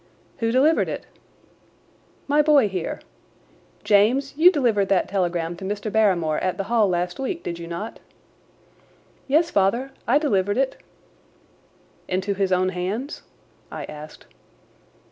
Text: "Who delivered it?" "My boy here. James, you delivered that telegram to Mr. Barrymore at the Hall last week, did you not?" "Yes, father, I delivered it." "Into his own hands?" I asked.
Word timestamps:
"Who 0.39 0.51
delivered 0.51 0.89
it?" 0.89 1.05
"My 2.27 2.41
boy 2.41 2.67
here. 2.69 3.01
James, 3.83 4.33
you 4.35 4.51
delivered 4.51 4.89
that 4.89 5.07
telegram 5.07 5.55
to 5.57 5.63
Mr. 5.63 5.91
Barrymore 5.91 6.39
at 6.39 6.57
the 6.57 6.63
Hall 6.63 6.89
last 6.89 7.19
week, 7.19 7.43
did 7.43 7.59
you 7.59 7.67
not?" 7.67 7.99
"Yes, 9.27 9.51
father, 9.51 9.91
I 10.07 10.17
delivered 10.17 10.57
it." 10.57 10.77
"Into 12.07 12.33
his 12.33 12.51
own 12.51 12.69
hands?" 12.69 13.21
I 13.71 13.83
asked. 13.83 14.25